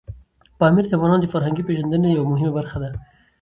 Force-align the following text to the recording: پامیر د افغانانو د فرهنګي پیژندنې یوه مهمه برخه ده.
پامیر 0.59 0.85
د 0.87 0.93
افغانانو 0.97 1.23
د 1.23 1.27
فرهنګي 1.33 1.63
پیژندنې 1.67 2.09
یوه 2.17 2.29
مهمه 2.33 2.51
برخه 2.57 2.77
ده. 2.83 2.89